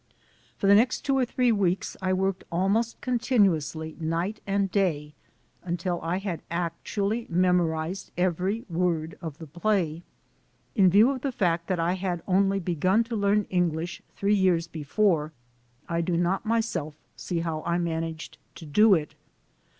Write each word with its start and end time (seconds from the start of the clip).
For 0.57 0.65
the 0.65 0.73
next 0.73 1.01
two 1.01 1.15
or 1.15 1.25
three 1.25 1.51
weeks 1.51 1.95
I 2.01 2.11
worked 2.11 2.43
almost 2.51 2.99
continuously 3.01 3.95
night 3.99 4.41
and 4.47 4.71
day, 4.71 5.13
until 5.61 6.01
I 6.01 6.17
had 6.17 6.41
actually 6.49 7.27
memorized 7.29 8.09
every 8.17 8.61
word 8.67 9.15
of 9.21 9.37
the 9.37 9.45
play. 9.45 10.01
In 10.73 10.89
view 10.89 11.11
of 11.11 11.21
the 11.21 11.31
fact 11.31 11.67
that 11.67 11.79
I 11.79 11.93
had 11.93 12.23
only 12.27 12.59
begun 12.59 13.03
to 13.03 13.15
learn 13.15 13.43
English 13.51 14.01
three 14.15 14.33
years 14.33 14.65
before, 14.67 15.33
I 15.87 16.01
do 16.01 16.17
not 16.17 16.47
myself 16.47 16.95
see 17.15 17.41
how 17.41 17.61
I 17.61 17.77
managed 17.77 18.39
to 18.55 18.65
do 18.65 18.95
it. 18.95 19.13